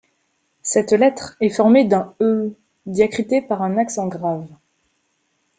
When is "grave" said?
4.07-4.47